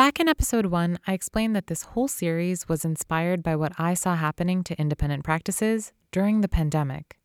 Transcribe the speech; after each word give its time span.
Back 0.00 0.18
in 0.18 0.30
episode 0.30 0.64
one, 0.64 0.98
I 1.06 1.12
explained 1.12 1.54
that 1.54 1.66
this 1.66 1.82
whole 1.82 2.08
series 2.08 2.66
was 2.66 2.86
inspired 2.86 3.42
by 3.42 3.54
what 3.54 3.72
I 3.76 3.92
saw 3.92 4.16
happening 4.16 4.64
to 4.64 4.80
independent 4.80 5.24
practices 5.24 5.92
during 6.10 6.40
the 6.40 6.48
pandemic. 6.48 7.18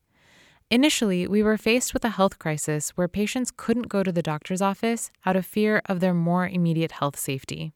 Initially, 0.69 1.25
we 1.25 1.41
were 1.41 1.57
faced 1.57 1.93
with 1.93 2.03
a 2.03 2.09
health 2.09 2.37
crisis 2.37 2.89
where 2.89 3.07
patients 3.07 3.49
couldn't 3.55 3.87
go 3.87 4.03
to 4.03 4.11
the 4.11 4.21
doctor's 4.21 4.61
office 4.61 5.09
out 5.25 5.37
of 5.37 5.45
fear 5.45 5.81
of 5.85 6.01
their 6.01 6.13
more 6.13 6.49
immediate 6.49 6.91
health 6.91 7.17
safety. 7.17 7.71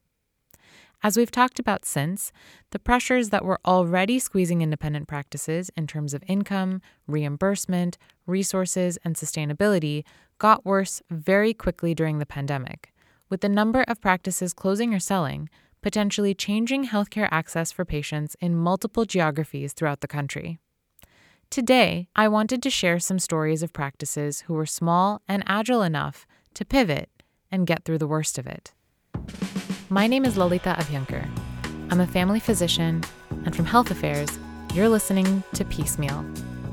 As 1.02 1.16
we've 1.16 1.30
talked 1.30 1.58
about 1.58 1.86
since, 1.86 2.30
the 2.70 2.78
pressures 2.78 3.30
that 3.30 3.42
were 3.42 3.60
already 3.64 4.18
squeezing 4.18 4.60
independent 4.60 5.08
practices 5.08 5.70
in 5.78 5.86
terms 5.86 6.12
of 6.12 6.22
income, 6.26 6.82
reimbursement, 7.06 7.96
resources, 8.26 8.98
and 9.02 9.16
sustainability 9.16 10.04
got 10.36 10.66
worse 10.66 11.00
very 11.08 11.54
quickly 11.54 11.94
during 11.94 12.18
the 12.18 12.26
pandemic, 12.26 12.92
with 13.30 13.40
the 13.40 13.48
number 13.48 13.84
of 13.88 14.00
practices 14.00 14.52
closing 14.52 14.92
or 14.92 14.98
selling 14.98 15.48
potentially 15.82 16.34
changing 16.34 16.88
healthcare 16.88 17.28
access 17.30 17.72
for 17.72 17.84
patients 17.84 18.36
in 18.40 18.54
multiple 18.54 19.04
geographies 19.04 19.72
throughout 19.72 20.00
the 20.00 20.08
country. 20.08 20.58
Today, 21.48 22.08
I 22.14 22.28
wanted 22.28 22.62
to 22.62 22.70
share 22.70 23.00
some 23.00 23.18
stories 23.18 23.62
of 23.62 23.72
practices 23.72 24.42
who 24.42 24.54
were 24.54 24.66
small 24.66 25.22
and 25.26 25.42
agile 25.46 25.82
enough 25.82 26.26
to 26.54 26.64
pivot 26.64 27.08
and 27.50 27.66
get 27.66 27.84
through 27.84 27.98
the 27.98 28.06
worst 28.06 28.38
of 28.38 28.46
it. 28.46 28.72
My 29.88 30.06
name 30.06 30.24
is 30.24 30.36
Lalita 30.36 30.76
Abhyankar. 30.78 31.26
I'm 31.90 32.00
a 32.00 32.06
family 32.06 32.38
physician, 32.38 33.02
and 33.44 33.56
from 33.56 33.64
Health 33.64 33.90
Affairs, 33.90 34.28
you're 34.74 34.88
listening 34.88 35.42
to 35.54 35.64
Piecemeal, 35.64 36.22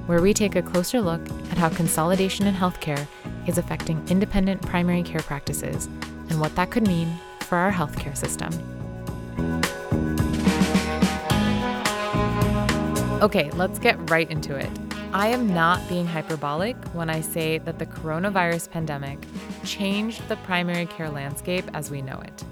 where 0.06 0.22
we 0.22 0.34
take 0.34 0.56
a 0.56 0.62
closer 0.62 1.02
look 1.02 1.28
at 1.50 1.58
how 1.58 1.70
consolidation 1.70 2.46
in 2.46 2.54
healthcare 2.54 3.08
is 3.48 3.58
affecting 3.58 4.08
independent 4.10 4.62
primary 4.62 5.02
care 5.02 5.22
practices 5.22 5.90
and 6.30 6.40
what 6.40 6.56
that 6.56 6.72
could 6.72 6.88
mean 6.88 7.18
for 7.42 7.58
our 7.58 7.72
healthcare 7.72 8.16
system. 8.16 8.52
Okay, 13.22 13.50
let's 13.52 13.80
get 13.80 14.10
right 14.10 14.30
into 14.30 14.56
it. 14.56 14.70
I 15.14 15.28
am 15.30 15.52
not 15.54 15.88
being 15.90 16.06
hyperbolic 16.06 16.76
when 16.94 17.10
I 17.10 17.22
say 17.22 17.58
that 17.60 17.80
the 17.80 17.86
coronavirus 17.86 18.70
pandemic 18.70 19.20
changed 19.64 20.28
the 20.28 20.36
primary 20.38 20.86
care 20.86 21.10
landscape 21.10 21.66
as 21.74 21.90
we 21.90 22.02
know 22.02 22.20
it. 22.20 22.44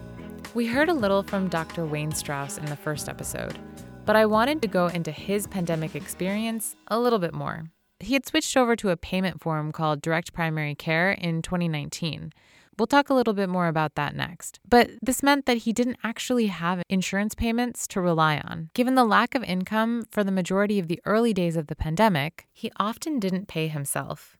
We 0.53 0.65
heard 0.65 0.89
a 0.89 0.93
little 0.93 1.21
from 1.21 1.49
Dr. 1.49 1.85
Wayne 1.85 2.13
Strouse 2.13 2.57
in 2.57 2.65
the 2.65 2.77
first 2.77 3.09
episode, 3.09 3.59
but 4.05 4.15
I 4.15 4.25
wanted 4.25 4.61
to 4.61 4.67
go 4.67 4.87
into 4.87 5.11
his 5.11 5.47
pandemic 5.47 5.95
experience 5.95 6.75
a 6.87 6.97
little 6.97 7.19
bit 7.19 7.33
more. 7.33 7.65
He 7.99 8.13
had 8.13 8.25
switched 8.25 8.55
over 8.55 8.75
to 8.77 8.89
a 8.89 8.97
payment 8.97 9.41
form 9.41 9.71
called 9.71 10.01
Direct 10.01 10.33
Primary 10.33 10.75
Care 10.75 11.11
in 11.11 11.41
2019. 11.41 12.31
We'll 12.77 12.87
talk 12.87 13.09
a 13.09 13.13
little 13.13 13.33
bit 13.33 13.47
more 13.47 13.67
about 13.67 13.95
that 13.95 14.15
next. 14.15 14.59
But 14.67 14.91
this 15.01 15.23
meant 15.23 15.45
that 15.45 15.59
he 15.59 15.71
didn't 15.71 15.97
actually 16.03 16.47
have 16.47 16.83
insurance 16.89 17.33
payments 17.33 17.87
to 17.89 18.01
rely 18.01 18.39
on. 18.39 18.69
Given 18.73 18.95
the 18.95 19.05
lack 19.05 19.33
of 19.33 19.43
income 19.43 20.05
for 20.11 20.23
the 20.23 20.31
majority 20.31 20.77
of 20.77 20.87
the 20.87 21.01
early 21.05 21.33
days 21.33 21.55
of 21.55 21.67
the 21.67 21.75
pandemic, 21.75 22.47
he 22.51 22.71
often 22.77 23.19
didn't 23.19 23.47
pay 23.47 23.69
himself. 23.69 24.37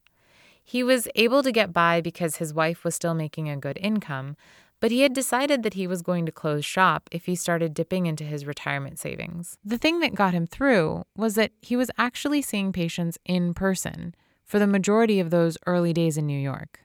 He 0.62 0.84
was 0.84 1.08
able 1.16 1.44
to 1.44 1.52
get 1.52 1.72
by 1.72 2.02
because 2.02 2.38
his 2.38 2.54
wife 2.54 2.84
was 2.84 2.96
still 2.96 3.14
making 3.14 3.48
a 3.50 3.56
good 3.56 3.78
income, 3.80 4.36
but 4.82 4.92
he 4.92 5.02
had 5.02 5.14
decided 5.14 5.64
that 5.64 5.76
he 5.76 5.88
was 5.88 6.02
going 6.02 6.26
to 6.26 6.32
close 6.32 6.66
shop 6.66 7.08
if 7.12 7.26
he 7.28 7.36
started 7.36 7.74
dipping 7.74 8.06
into 8.06 8.24
his 8.24 8.46
retirement 8.46 9.00
savings. 9.00 9.58
The 9.64 9.78
thing 9.78 10.00
that 10.02 10.16
got 10.16 10.34
him 10.34 10.46
through 10.46 11.06
was 11.16 11.36
that 11.36 11.52
he 11.62 11.76
was 11.76 11.92
actually 11.98 12.42
seeing 12.42 12.74
patients 12.74 13.18
in 13.26 13.54
person 13.54 14.16
for 14.44 14.60
the 14.60 14.68
majority 14.68 15.20
of 15.20 15.30
those 15.30 15.58
early 15.66 15.94
days 15.94 16.18
in 16.18 16.28
New 16.28 16.40
York. 16.40 16.82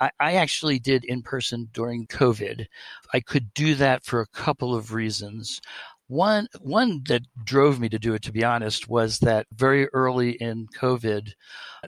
I, 0.00 0.10
I 0.20 0.34
actually 0.34 0.78
did 0.78 1.04
in 1.04 1.22
person 1.22 1.68
during 1.72 2.06
COVID. 2.06 2.66
I 3.12 3.20
could 3.20 3.54
do 3.54 3.74
that 3.76 4.04
for 4.04 4.20
a 4.20 4.26
couple 4.26 4.74
of 4.74 4.92
reasons. 4.92 5.60
One 6.06 6.48
one 6.60 7.02
that 7.08 7.22
drove 7.44 7.80
me 7.80 7.88
to 7.88 7.98
do 7.98 8.12
it, 8.12 8.22
to 8.24 8.32
be 8.32 8.44
honest, 8.44 8.90
was 8.90 9.20
that 9.20 9.46
very 9.54 9.88
early 9.94 10.32
in 10.32 10.66
COVID, 10.78 11.32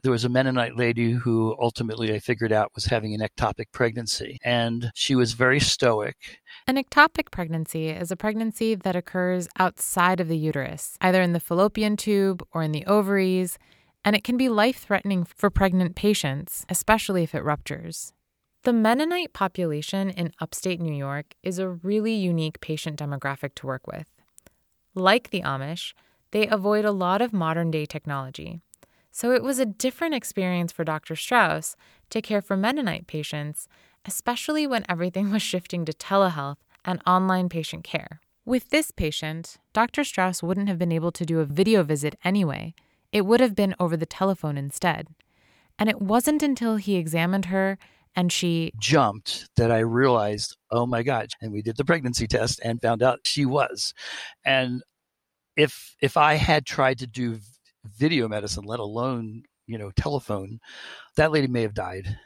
there 0.03 0.11
was 0.11 0.25
a 0.25 0.31
Mennonite 0.31 0.75
lady 0.75 1.12
who 1.12 1.55
ultimately 1.61 2.15
I 2.15 2.19
figured 2.19 2.50
out 2.50 2.72
was 2.75 2.87
having 2.87 3.15
an 3.15 3.21
ectopic 3.21 3.66
pregnancy, 3.72 4.39
and 4.43 4.91
she 4.95 5.15
was 5.15 5.34
very 5.34 5.61
stoic. 5.61 6.41
An 6.66 6.77
ectopic 6.77 7.31
pregnancy 7.31 7.91
is 7.91 8.11
a 8.11 8.16
pregnancy 8.16 8.75
that 8.75 8.97
occurs 8.97 9.49
outside 9.59 10.19
of 10.19 10.28
the 10.28 10.39
uterus, 10.39 10.97
either 11.03 11.21
in 11.21 11.34
the 11.34 11.41
fallopian 11.41 11.99
tube 11.99 12.43
or 12.53 12.62
in 12.62 12.72
the 12.72 12.87
ovaries, 12.87 13.59
and 14.06 14.15
it 14.15 14.22
can 14.22 14.37
be 14.37 14.49
life 14.49 14.78
threatening 14.78 15.25
for 15.25 15.50
pregnant 15.50 15.97
patients, 15.97 16.65
especially 16.69 17.25
if 17.25 17.34
it 17.34 17.43
ruptures. 17.43 18.12
The 18.62 18.72
Mennonite 18.72 19.33
population 19.33 20.11
in 20.11 20.33
upstate 20.41 20.81
New 20.81 20.94
York 20.94 21.34
is 21.43 21.59
a 21.59 21.69
really 21.69 22.15
unique 22.15 22.61
patient 22.61 23.00
demographic 23.00 23.56
to 23.56 23.66
work 23.66 23.89
with. 23.89 24.09
Like 24.95 25.31
the 25.31 25.43
Amish, 25.43 25.93
they 26.31 26.47
avoid 26.47 26.84
a 26.84 26.93
lot 26.93 27.21
of 27.21 27.33
modern 27.33 27.72
day 27.72 27.84
technology. 27.84 28.61
So 29.11 29.33
it 29.33 29.43
was 29.43 29.59
a 29.59 29.66
different 29.66 30.15
experience 30.15 30.71
for 30.71 30.84
Dr. 30.84 31.15
Strouse 31.15 31.75
to 32.11 32.22
care 32.22 32.41
for 32.41 32.56
Mennonite 32.56 33.09
patients, 33.09 33.66
especially 34.05 34.69
when 34.69 34.84
everything 34.89 35.31
was 35.33 35.43
shifting 35.43 35.84
to 35.84 35.93
telehealth 35.93 36.59
and 36.84 37.03
online 37.09 37.49
patient 37.49 37.83
care. 37.83 38.21
With 38.45 38.71
this 38.71 38.93
patient, 38.93 39.56
Dr. 39.72 40.03
Strouse 40.03 40.45
wouldn't 40.45 40.69
have 40.69 40.78
been 40.78 40.93
able 40.93 41.11
to 41.11 41.27
do 41.27 41.41
a 41.41 41.45
video 41.45 41.83
visit 41.83 42.16
anyway. 42.25 42.75
It 43.12 43.27
would 43.27 43.41
have 43.41 43.55
been 43.55 43.75
over 43.78 43.97
the 43.97 44.06
telephone 44.06 44.59
instead. 44.59 45.09
And 45.78 45.89
it 45.89 46.00
wasn't 46.00 46.43
until 46.43 46.77
he 46.77 46.97
examined 46.97 47.47
her 47.47 47.78
and 48.17 48.33
she 48.33 48.72
jumped 48.78 49.47
that 49.56 49.71
I 49.71 49.81
realized, 49.81 50.56
oh 50.71 50.87
my 50.87 51.03
God. 51.03 51.28
And 51.43 51.53
we 51.53 51.61
did 51.61 51.77
the 51.77 51.84
pregnancy 51.84 52.27
test 52.27 52.61
and 52.65 52.81
found 52.81 53.03
out 53.03 53.21
she 53.25 53.45
was. 53.45 53.93
And 54.45 54.83
if 55.55 55.95
if 56.00 56.16
I 56.16 56.34
had 56.34 56.65
tried 56.65 56.99
to 57.00 57.06
do 57.06 57.39
video 57.84 58.27
medicine, 58.27 58.65
let 58.65 58.81
alone, 58.81 59.43
you 59.66 59.77
know, 59.77 59.91
telephone, 59.91 60.61
that 61.16 61.31
lady 61.31 61.47
may 61.47 61.62
have 61.62 61.75
died. 61.75 62.19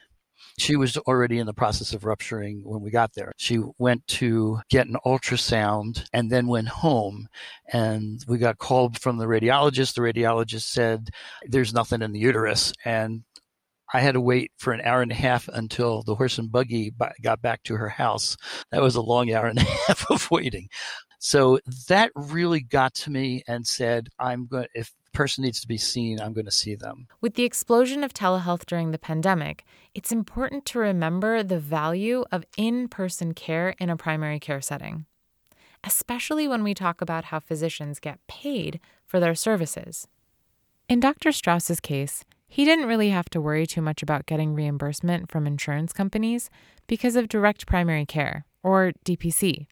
She 0.58 0.76
was 0.76 0.96
already 0.98 1.38
in 1.38 1.46
the 1.46 1.54
process 1.54 1.92
of 1.92 2.04
rupturing 2.04 2.62
when 2.64 2.80
we 2.80 2.90
got 2.90 3.14
there. 3.14 3.32
She 3.36 3.60
went 3.78 4.06
to 4.08 4.60
get 4.68 4.86
an 4.86 4.96
ultrasound 5.06 6.04
and 6.12 6.30
then 6.30 6.46
went 6.46 6.68
home. 6.68 7.28
And 7.72 8.24
we 8.28 8.38
got 8.38 8.58
called 8.58 9.00
from 9.00 9.18
the 9.18 9.26
radiologist. 9.26 9.94
The 9.94 10.02
radiologist 10.02 10.62
said, 10.62 11.10
There's 11.44 11.74
nothing 11.74 12.02
in 12.02 12.12
the 12.12 12.20
uterus. 12.20 12.72
And 12.84 13.24
I 13.92 14.00
had 14.00 14.14
to 14.14 14.20
wait 14.20 14.52
for 14.56 14.72
an 14.72 14.82
hour 14.82 15.02
and 15.02 15.10
a 15.10 15.16
half 15.16 15.48
until 15.48 16.02
the 16.02 16.14
horse 16.14 16.38
and 16.38 16.50
buggy 16.50 16.92
got 17.22 17.42
back 17.42 17.62
to 17.64 17.76
her 17.76 17.88
house. 17.88 18.36
That 18.70 18.82
was 18.82 18.96
a 18.96 19.02
long 19.02 19.32
hour 19.32 19.46
and 19.46 19.58
a 19.58 19.62
half 19.86 20.10
of 20.10 20.30
waiting. 20.30 20.68
So 21.18 21.58
that 21.88 22.12
really 22.14 22.60
got 22.60 22.94
to 22.94 23.10
me 23.10 23.42
and 23.46 23.66
said, 23.66 24.08
I'm 24.18 24.46
going 24.46 24.64
to, 24.64 24.68
if 24.74 24.92
person 25.12 25.43
needs 25.44 25.60
to 25.60 25.69
be 25.69 25.78
seen, 25.78 26.21
I'm 26.21 26.32
going 26.32 26.44
to 26.47 26.50
see 26.50 26.75
them. 26.75 27.09
With 27.21 27.34
the 27.34 27.44
explosion 27.44 28.04
of 28.04 28.15
telehealth 28.15 28.66
during 28.66 28.91
the 28.91 28.98
pandemic, 28.98 29.65
it's 29.94 30.12
important 30.12 30.65
to 30.66 30.78
remember 30.78 31.43
the 31.43 31.59
value 31.59 32.25
of 32.31 32.44
in-person 32.56 33.34
care 33.34 33.75
in 33.78 33.91
a 33.91 33.97
primary 33.97 34.38
care 34.38 34.60
setting. 34.60 35.06
Especially 35.82 36.47
when 36.47 36.62
we 36.62 36.75
talk 36.75 37.00
about 37.00 37.26
how 37.26 37.41
physicians 37.41 37.99
get 37.99 38.26
paid 38.26 38.81
for 39.06 39.19
their 39.19 39.34
services. 39.34 40.06
In 40.88 41.00
Dr. 41.00 41.32
Strouse's 41.32 41.81
case, 41.81 42.25
he 42.47 42.65
didn't 42.65 42.88
really 42.88 43.10
have 43.10 43.31
to 43.31 43.41
worry 43.41 43.66
too 43.66 43.81
much 43.81 44.03
about 44.03 44.26
getting 44.26 44.54
reimbursement 44.54 45.31
from 45.31 45.47
insurance 45.47 45.93
companies 45.93 46.50
because 46.88 47.15
of 47.15 47.28
direct 47.28 47.66
primary 47.66 48.04
care, 48.04 48.44
or 48.62 48.93
DPC. 49.04 49.66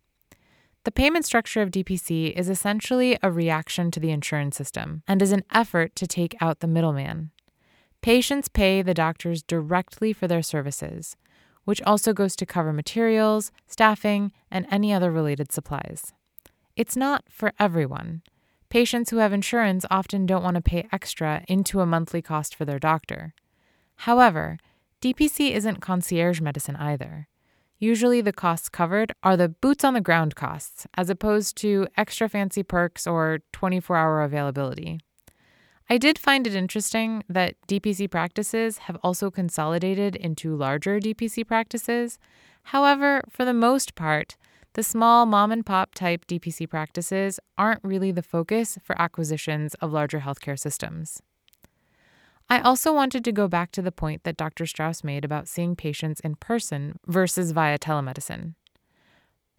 The 0.89 0.93
payment 0.93 1.27
structure 1.27 1.61
of 1.61 1.71
DPC 1.71 2.33
is 2.33 2.49
essentially 2.49 3.19
a 3.23 3.31
reaction 3.31 3.91
to 3.91 4.01
the 4.01 4.09
insurance 4.09 4.57
system 4.57 5.03
and 5.07 5.21
is 5.21 5.33
an 5.33 5.45
effort 5.53 5.95
to 5.97 6.07
take 6.07 6.35
out 6.41 6.61
the 6.61 6.67
middleman. 6.67 7.31
Patients 8.01 8.49
pay 8.49 8.81
the 8.81 8.95
doctors 8.95 9.43
directly 9.43 10.15
for 10.15 10.27
their 10.27 10.41
services, 10.41 11.15
which 11.65 11.83
also 11.83 12.15
goes 12.15 12.35
to 12.37 12.47
cover 12.47 12.73
materials, 12.73 13.53
staffing, 13.67 14.33
and 14.51 14.67
any 14.71 14.91
other 14.91 15.13
related 15.13 15.53
supplies. 15.53 16.15
It's 16.75 16.97
not 16.97 17.25
for 17.29 17.53
everyone. 17.59 18.23
Patients 18.71 19.11
who 19.11 19.19
have 19.19 19.35
insurance 19.35 19.85
often 19.91 20.25
don't 20.25 20.43
want 20.43 20.55
to 20.55 20.63
pay 20.63 20.89
extra 20.91 21.45
into 21.49 21.83
a 21.83 21.87
monthly 21.87 22.23
cost 22.23 22.55
for 22.55 22.65
their 22.65 22.79
doctor. 22.79 23.35
However, 23.97 24.57
DPC 25.03 25.51
isn't 25.51 25.83
concierge 25.83 26.41
medicine 26.41 26.77
either. 26.77 27.29
Usually, 27.79 28.21
the 28.21 28.33
costs 28.33 28.69
covered 28.69 29.13
are 29.23 29.37
the 29.37 29.49
boots 29.49 29.85
on 29.85 29.95
the 29.95 30.01
ground 30.01 30.35
costs, 30.35 30.87
as 30.95 31.09
opposed 31.09 31.57
to 31.59 31.87
extra 31.97 32.29
fancy 32.29 32.65
perks 32.65 33.07
or 33.07 33.39
24 33.53 33.97
hour 33.97 34.23
availability. 34.23 34.99
I 35.89 35.97
did 35.97 36.19
find 36.19 36.47
it 36.47 36.55
interesting 36.55 37.23
that 37.29 37.55
DPC 37.67 38.11
practices 38.11 38.79
have 38.79 38.99
also 39.03 39.31
consolidated 39.31 40.17
into 40.17 40.55
larger 40.55 41.01
DPC 41.01 41.47
practices. 41.47 42.19
However, 42.65 43.23
for 43.31 43.45
the 43.47 43.55
most 43.55 43.95
part, 43.95 44.37
the 44.75 44.83
small 44.83 45.25
mom 45.25 45.51
and 45.51 45.65
pop 45.65 45.95
type 45.95 46.27
DPC 46.27 46.69
practices 46.69 47.41
aren't 47.57 47.83
really 47.83 48.13
the 48.13 48.23
focus 48.23 48.77
for 48.85 49.01
acquisitions 49.01 49.75
of 49.75 49.93
larger 49.93 50.21
healthcare 50.21 50.59
systems. 50.59 51.23
I 52.51 52.61
also 52.61 52.95
wanted 52.95 53.25
to 53.25 53.33
go 53.33 53.47
back 53.47 53.73
to 53.73 53.83
the 53.83 53.93
point 53.93 54.25
that 54.25 54.37
Dr. 54.37 54.65
Strouse 54.65 55.05
made 55.05 55.25
about 55.25 55.49
seeing 55.49 55.77
patients 55.77 56.21
in 56.21 56.37
person 56.37 56.99
versus 57.07 57.51
via 57.51 57.79
telemedicine. 57.79 58.55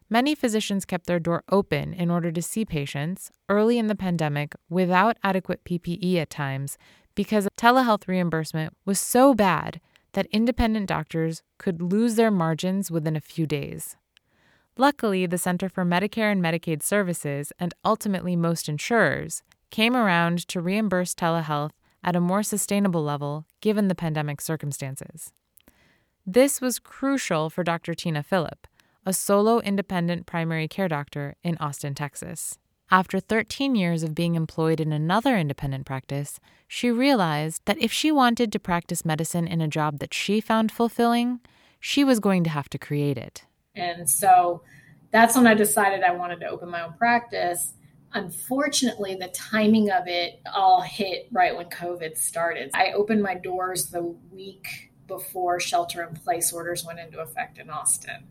Many 0.10 0.34
physicians 0.34 0.86
kept 0.86 1.06
their 1.06 1.20
door 1.20 1.44
open 1.52 1.94
in 1.94 2.10
order 2.10 2.32
to 2.32 2.42
see 2.42 2.66
patients 2.66 3.32
early 3.48 3.78
in 3.78 3.86
the 3.86 3.96
pandemic 3.96 4.56
without 4.68 5.18
adequate 5.24 5.64
PPE 5.64 6.16
at 6.16 6.32
times 6.32 6.80
because 7.14 7.48
telehealth 7.56 8.08
reimbursement 8.08 8.74
was 8.86 9.00
so 9.00 9.36
bad 9.36 9.80
that 10.14 10.26
independent 10.32 10.88
doctors 10.88 11.44
could 11.60 11.84
lose 11.84 12.16
their 12.16 12.32
margins 12.32 12.90
within 12.90 13.16
a 13.16 13.22
few 13.22 13.46
days. 13.46 13.98
Luckily, 14.78 15.28
the 15.28 15.38
Center 15.38 15.70
for 15.70 15.86
Medicare 15.86 16.32
and 16.32 16.42
Medicaid 16.42 16.82
Services, 16.82 17.52
and 17.60 17.76
ultimately 17.86 18.36
most 18.36 18.68
insurers, 18.68 19.44
came 19.70 19.96
around 19.96 20.48
to 20.48 20.62
reimburse 20.62 21.14
telehealth 21.14 21.72
at 22.04 22.16
a 22.16 22.22
more 22.22 22.44
sustainable 22.44 23.04
level 23.04 23.46
given 23.62 23.88
the 23.88 23.96
pandemic 23.96 24.42
circumstances. 24.42 25.32
This 26.26 26.62
was 26.62 26.80
crucial 26.80 27.50
for 27.50 27.64
Dr. 27.64 27.94
Tina 27.94 28.22
Philip, 28.24 28.68
a 29.06 29.14
solo 29.14 29.60
independent 29.60 30.26
primary 30.26 30.68
care 30.68 30.88
doctor 30.88 31.36
in 31.44 31.58
Austin, 31.58 31.96
Texas. 31.96 32.58
After 32.92 33.20
13 33.20 33.76
years 33.76 34.02
of 34.02 34.16
being 34.16 34.36
employed 34.36 34.80
in 34.80 34.92
another 34.92 35.38
independent 35.38 35.86
practice, 35.86 36.40
she 36.68 36.90
realized 36.90 37.62
that 37.66 37.80
if 37.80 37.92
she 37.92 38.12
wanted 38.12 38.52
to 38.52 38.60
practice 38.60 39.06
medicine 39.06 39.48
in 39.48 39.62
a 39.62 39.68
job 39.68 40.00
that 40.00 40.14
she 40.14 40.42
found 40.42 40.72
fulfilling, 40.72 41.40
she 41.80 42.04
was 42.04 42.20
going 42.20 42.44
to 42.44 42.50
have 42.50 42.70
to 42.70 42.80
create 42.80 43.18
it. 43.18 43.46
And 43.76 44.10
so 44.10 44.64
that's 45.12 45.36
when 45.36 45.48
I 45.48 45.54
decided 45.54 46.04
I 46.04 46.12
wanted 46.12 46.40
to 46.42 46.48
open 46.48 46.70
my 46.70 46.82
own 46.82 46.94
practice. 46.94 47.74
Unfortunately, 48.14 49.16
the 49.16 49.28
timing 49.30 49.92
of 49.92 50.08
it 50.08 50.42
all 50.54 50.82
hit 50.82 51.28
right 51.32 51.56
when 51.56 51.68
COVID 51.68 52.18
started. 52.18 52.72
I 52.74 52.92
opened 52.92 53.22
my 53.22 53.36
doors 53.36 53.88
the 53.88 54.04
week 54.32 54.92
before 55.08 55.60
shelter 55.60 56.04
in 56.04 56.16
place 56.16 56.54
orders 56.54 56.86
went 56.86 57.00
into 57.00 57.20
effect 57.20 57.58
in 57.58 57.70
Austin. 57.70 58.24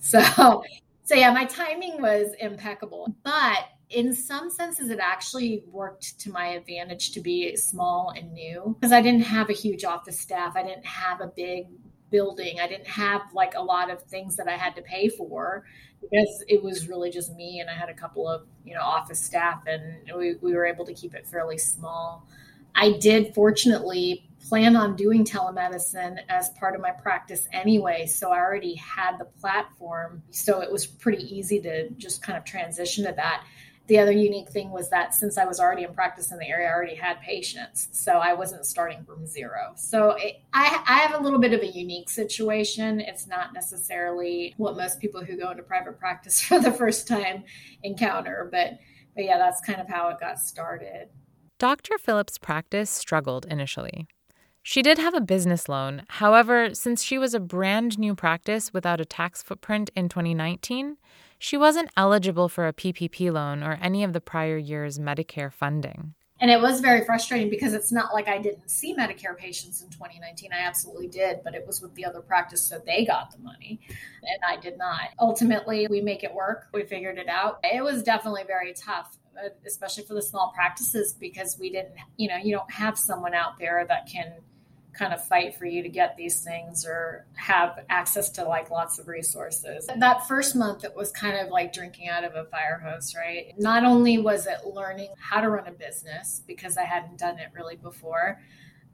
So, 0.00 0.20
so 1.04 1.14
yeah, 1.14 1.32
my 1.32 1.44
timing 1.44 2.00
was 2.00 2.34
impeccable. 2.40 3.14
But 3.22 3.66
in 3.90 4.14
some 4.14 4.50
senses, 4.50 4.90
it 4.90 5.00
actually 5.00 5.64
worked 5.70 6.18
to 6.20 6.30
my 6.30 6.48
advantage 6.48 7.12
to 7.12 7.20
be 7.20 7.56
small 7.56 8.12
and 8.16 8.32
new 8.32 8.76
because 8.78 8.92
I 8.92 9.02
didn't 9.02 9.22
have 9.22 9.50
a 9.50 9.52
huge 9.52 9.84
office 9.84 10.18
staff. 10.18 10.54
I 10.56 10.62
didn't 10.62 10.86
have 10.86 11.20
a 11.20 11.26
big 11.26 11.66
building. 12.10 12.60
I 12.60 12.66
didn't 12.66 12.88
have 12.88 13.22
like 13.34 13.54
a 13.54 13.62
lot 13.62 13.90
of 13.90 14.02
things 14.02 14.36
that 14.36 14.48
I 14.48 14.56
had 14.56 14.74
to 14.76 14.82
pay 14.82 15.08
for 15.08 15.64
because 16.00 16.44
it 16.48 16.62
was 16.62 16.88
really 16.88 17.10
just 17.10 17.34
me 17.34 17.60
and 17.60 17.68
I 17.68 17.74
had 17.74 17.88
a 17.88 17.94
couple 17.94 18.28
of, 18.28 18.46
you 18.64 18.74
know, 18.74 18.80
office 18.80 19.20
staff 19.20 19.62
and 19.66 19.98
we, 20.16 20.36
we 20.40 20.54
were 20.54 20.66
able 20.66 20.84
to 20.86 20.94
keep 20.94 21.14
it 21.14 21.26
fairly 21.26 21.58
small. 21.58 22.26
I 22.74 22.92
did 22.92 23.34
fortunately 23.34 24.28
plan 24.48 24.74
on 24.74 24.96
doing 24.96 25.24
telemedicine 25.24 26.18
as 26.28 26.50
part 26.50 26.74
of 26.74 26.80
my 26.80 26.90
practice 26.90 27.46
anyway. 27.52 28.06
So 28.06 28.30
I 28.30 28.38
already 28.38 28.74
had 28.76 29.18
the 29.18 29.26
platform. 29.26 30.22
So 30.30 30.60
it 30.60 30.70
was 30.70 30.86
pretty 30.86 31.22
easy 31.24 31.60
to 31.60 31.90
just 31.90 32.22
kind 32.22 32.38
of 32.38 32.44
transition 32.44 33.04
to 33.04 33.12
that 33.12 33.44
the 33.90 33.98
other 33.98 34.12
unique 34.12 34.48
thing 34.48 34.70
was 34.70 34.88
that 34.90 35.14
since 35.14 35.36
I 35.36 35.44
was 35.44 35.58
already 35.58 35.82
in 35.82 35.92
practice 35.92 36.30
in 36.30 36.38
the 36.38 36.46
area, 36.46 36.68
I 36.68 36.72
already 36.72 36.94
had 36.94 37.20
patients. 37.22 37.88
So 37.90 38.12
I 38.12 38.34
wasn't 38.34 38.64
starting 38.64 39.02
from 39.02 39.26
zero. 39.26 39.72
So 39.74 40.12
it, 40.12 40.42
I, 40.52 40.80
I 40.86 40.98
have 40.98 41.20
a 41.20 41.22
little 41.24 41.40
bit 41.40 41.52
of 41.52 41.60
a 41.62 41.66
unique 41.66 42.08
situation. 42.08 43.00
It's 43.00 43.26
not 43.26 43.52
necessarily 43.52 44.54
what 44.58 44.76
most 44.76 45.00
people 45.00 45.24
who 45.24 45.36
go 45.36 45.50
into 45.50 45.64
private 45.64 45.98
practice 45.98 46.40
for 46.46 46.60
the 46.60 46.70
first 46.70 47.08
time 47.08 47.42
encounter, 47.82 48.48
but, 48.52 48.78
but 49.16 49.24
yeah, 49.24 49.38
that's 49.38 49.60
kind 49.60 49.80
of 49.80 49.88
how 49.88 50.08
it 50.10 50.20
got 50.20 50.38
started. 50.38 51.08
Dr. 51.58 51.98
Philip's 51.98 52.38
practice 52.38 52.90
struggled 52.90 53.44
initially. 53.44 54.06
She 54.62 54.82
did 54.82 54.98
have 54.98 55.14
a 55.14 55.20
business 55.20 55.68
loan. 55.68 56.02
However, 56.08 56.74
since 56.74 57.02
she 57.02 57.18
was 57.18 57.34
a 57.34 57.40
brand 57.40 57.98
new 57.98 58.14
practice 58.14 58.72
without 58.72 59.00
a 59.00 59.06
tax 59.06 59.42
footprint 59.42 59.90
in 59.96 60.08
2019, 60.08 60.98
she 61.38 61.56
wasn't 61.56 61.90
eligible 61.96 62.48
for 62.48 62.68
a 62.68 62.72
PPP 62.72 63.32
loan 63.32 63.62
or 63.62 63.78
any 63.80 64.04
of 64.04 64.12
the 64.12 64.20
prior 64.20 64.58
year's 64.58 64.98
Medicare 64.98 65.52
funding. 65.52 66.14
And 66.42 66.50
it 66.50 66.60
was 66.60 66.80
very 66.80 67.04
frustrating 67.04 67.50
because 67.50 67.74
it's 67.74 67.92
not 67.92 68.14
like 68.14 68.26
I 68.26 68.38
didn't 68.38 68.70
see 68.70 68.94
Medicare 68.94 69.36
patients 69.36 69.82
in 69.82 69.90
2019. 69.90 70.50
I 70.52 70.60
absolutely 70.60 71.08
did, 71.08 71.40
but 71.44 71.54
it 71.54 71.66
was 71.66 71.82
with 71.82 71.94
the 71.94 72.04
other 72.06 72.20
practice, 72.20 72.62
so 72.62 72.80
they 72.84 73.04
got 73.04 73.30
the 73.30 73.38
money 73.38 73.78
and 74.22 74.40
I 74.46 74.58
did 74.58 74.78
not. 74.78 75.10
Ultimately, 75.18 75.86
we 75.90 76.00
make 76.00 76.24
it 76.24 76.32
work. 76.32 76.68
We 76.72 76.84
figured 76.84 77.18
it 77.18 77.28
out. 77.28 77.60
It 77.62 77.82
was 77.82 78.02
definitely 78.02 78.44
very 78.46 78.72
tough, 78.72 79.18
uh, 79.36 79.50
especially 79.66 80.04
for 80.04 80.14
the 80.14 80.22
small 80.22 80.52
practices 80.54 81.14
because 81.18 81.58
we 81.58 81.70
didn't, 81.70 81.94
you 82.16 82.28
know, 82.28 82.36
you 82.36 82.54
don't 82.54 82.72
have 82.72 82.98
someone 82.98 83.34
out 83.34 83.58
there 83.58 83.84
that 83.86 84.08
can 84.10 84.32
kind 84.92 85.12
of 85.12 85.24
fight 85.24 85.56
for 85.56 85.66
you 85.66 85.82
to 85.82 85.88
get 85.88 86.16
these 86.16 86.40
things 86.42 86.84
or 86.84 87.26
have 87.34 87.84
access 87.88 88.30
to 88.30 88.44
like 88.44 88.70
lots 88.70 88.98
of 88.98 89.08
resources. 89.08 89.88
That 89.98 90.26
first 90.26 90.56
month, 90.56 90.84
it 90.84 90.94
was 90.94 91.12
kind 91.12 91.38
of 91.38 91.48
like 91.48 91.72
drinking 91.72 92.08
out 92.08 92.24
of 92.24 92.34
a 92.34 92.44
fire 92.44 92.80
hose, 92.84 93.14
right? 93.16 93.52
Not 93.58 93.84
only 93.84 94.18
was 94.18 94.46
it 94.46 94.66
learning 94.66 95.10
how 95.18 95.40
to 95.40 95.48
run 95.48 95.66
a 95.66 95.72
business 95.72 96.42
because 96.46 96.76
I 96.76 96.84
hadn't 96.84 97.18
done 97.18 97.38
it 97.38 97.48
really 97.54 97.76
before, 97.76 98.40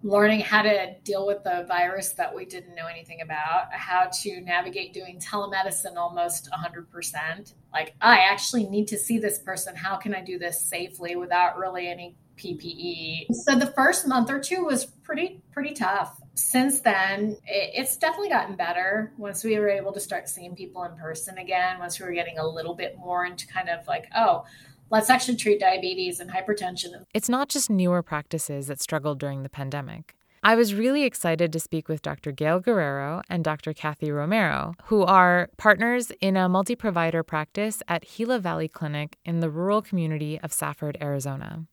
learning 0.03 0.41
how 0.41 0.63
to 0.63 0.95
deal 1.05 1.27
with 1.27 1.43
the 1.43 1.65
virus 1.67 2.13
that 2.13 2.35
we 2.35 2.45
didn't 2.45 2.75
know 2.75 2.87
anything 2.87 3.23
about, 3.23 3.73
how 3.73 4.09
to 4.23 4.41
navigate 4.43 4.93
doing 4.93 5.19
telemedicine 5.19 5.97
almost 5.97 6.51
100%. 6.51 7.55
Like, 7.73 7.95
I 8.01 8.19
actually 8.19 8.65
need 8.65 8.89
to 8.89 8.99
see 8.99 9.19
this 9.19 9.39
person. 9.39 9.75
How 9.75 9.97
can 9.97 10.15
I 10.15 10.23
do 10.23 10.39
this 10.39 10.63
safely 10.63 11.17
without 11.17 11.59
really 11.59 11.89
any 11.89 12.15
PPE. 12.37 13.27
So 13.33 13.57
the 13.57 13.67
first 13.67 14.07
month 14.07 14.31
or 14.31 14.39
two 14.41 14.65
was 14.65 14.87
pretty 14.87 15.43
pretty 15.53 15.75
tough. 15.75 16.21
Since 16.35 16.81
then, 16.81 17.37
it, 17.47 17.71
it's 17.75 17.97
definitely 17.97 18.29
gotten 18.29 18.57
better. 18.57 19.13
Once 19.17 19.43
we 19.43 19.59
were 19.59 19.69
able 19.69 19.93
to 19.93 20.01
start 20.01 20.29
seeing 20.29 20.55
people 20.55 20.85
in 20.85 20.97
person 20.97 21.39
again, 21.39 21.79
once 21.79 21.99
we 21.99 22.07
were 22.07 22.13
getting 22.13 22.39
a 22.39 22.47
little 22.47 22.75
bit 22.75 22.97
more 22.99 23.25
into 23.25 23.47
kind 23.47 23.69
of 23.69 23.87
like, 23.87 24.07
oh, 24.15 24.45
let's 24.91 25.11
actually 25.11 25.37
treat 25.37 25.61
diabetes 25.61 26.21
and 26.21 26.31
hypertension. 26.31 27.05
It's 27.15 27.29
not 27.29 27.49
just 27.49 27.71
newer 27.71 28.03
practices 28.03 28.67
that 28.69 28.81
struggled 28.81 29.19
during 29.19 29.43
the 29.43 29.49
pandemic. 29.49 30.15
I 30.43 30.55
was 30.55 30.75
really 30.75 31.03
excited 31.03 31.53
to 31.53 31.59
speak 31.59 31.89
with 31.89 32.03
Dr. 32.03 32.31
Gail 32.31 32.61
Guerrero 32.61 33.21
and 33.29 33.43
Dr. 33.43 33.73
Cathy 33.73 34.13
Romero, 34.13 34.75
who 34.85 35.03
are 35.03 35.49
partners 35.57 36.13
in 36.21 36.37
a 36.37 36.49
multi 36.49 36.77
provider 36.77 37.25
practice 37.25 37.83
at 37.89 38.05
Gila 38.07 38.39
Valley 38.39 38.69
Clinic 38.69 39.17
in 39.25 39.41
the 39.41 39.51
rural 39.51 39.83
community 39.83 40.39
of 40.41 40.53
Safford, 40.53 40.97
Arizona. 41.01 41.67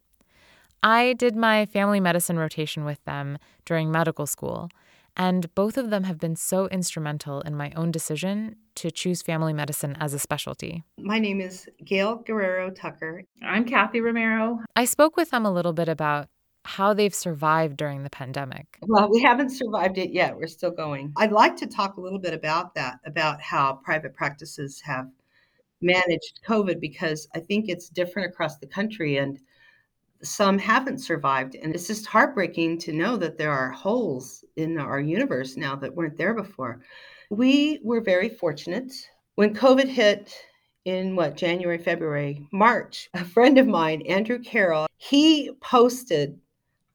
I 0.83 1.13
did 1.13 1.37
my 1.37 1.65
family 1.65 2.01
medicine 2.01 2.37
rotation 2.37 2.83
with 2.83 3.01
them 3.05 3.37
during 3.65 3.89
medical 3.89 4.27
school, 4.27 4.69
and 5.15 5.53
both 5.55 5.77
of 5.77 5.89
them 5.89 6.03
have 6.03 6.19
been 6.19 6.35
so 6.35 6.67
instrumental 6.67 7.39
in 7.39 7.55
my 7.55 7.71
own 7.77 7.89
decision 7.89 8.57
to 8.75 8.91
choose 8.91 9.21
family 9.21 9.53
medicine 9.53 9.95
as 10.01 10.13
a 10.13 10.19
specialty. 10.19 10.83
My 10.97 11.19
name 11.19 11.39
is 11.39 11.69
Gail 11.85 12.17
Guerrero 12.17 12.69
Tucker. 12.69 13.23
I'm 13.41 13.63
Cathy 13.63 14.01
Romero. 14.01 14.59
I 14.75 14.83
spoke 14.83 15.15
with 15.15 15.29
them 15.29 15.45
a 15.45 15.53
little 15.53 15.71
bit 15.71 15.87
about 15.87 16.27
how 16.65 16.93
they've 16.93 17.15
survived 17.15 17.77
during 17.77 18.03
the 18.03 18.09
pandemic. 18.09 18.77
Well, 18.81 19.09
we 19.09 19.21
haven't 19.21 19.51
survived 19.51 19.97
it 19.97 20.11
yet. 20.11 20.35
We're 20.35 20.47
still 20.47 20.71
going. 20.71 21.13
I'd 21.15 21.31
like 21.31 21.55
to 21.57 21.67
talk 21.67 21.95
a 21.95 22.01
little 22.01 22.19
bit 22.19 22.33
about 22.33 22.75
that, 22.75 22.99
about 23.05 23.39
how 23.41 23.79
private 23.85 24.15
practices 24.15 24.81
have 24.83 25.07
managed 25.81 26.41
COVID, 26.45 26.81
because 26.81 27.27
I 27.33 27.39
think 27.39 27.69
it's 27.69 27.87
different 27.87 28.29
across 28.29 28.57
the 28.57 28.67
country. 28.67 29.17
And 29.17 29.39
some 30.23 30.57
haven't 30.57 30.99
survived. 30.99 31.55
And 31.55 31.73
it's 31.73 31.87
just 31.87 32.05
heartbreaking 32.05 32.79
to 32.79 32.93
know 32.93 33.17
that 33.17 33.37
there 33.37 33.51
are 33.51 33.71
holes 33.71 34.43
in 34.55 34.79
our 34.79 34.99
universe 34.99 35.57
now 35.57 35.75
that 35.75 35.93
weren't 35.93 36.17
there 36.17 36.33
before. 36.33 36.81
We 37.29 37.79
were 37.83 38.01
very 38.01 38.29
fortunate. 38.29 38.93
When 39.35 39.55
COVID 39.55 39.87
hit 39.87 40.33
in 40.85 41.15
what, 41.15 41.37
January, 41.37 41.77
February, 41.77 42.47
March, 42.51 43.09
a 43.13 43.23
friend 43.23 43.57
of 43.57 43.67
mine, 43.67 44.01
Andrew 44.03 44.39
Carroll, 44.39 44.87
he 44.97 45.51
posted 45.61 46.39